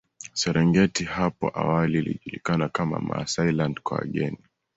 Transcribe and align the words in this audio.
Serengeti 0.33 1.03
hapo 1.03 1.51
awali 1.59 1.97
ilijulikana 1.99 2.69
kama 2.69 2.99
Maasailand 2.99 3.79
kwa 3.83 3.97
wageni 3.97 4.37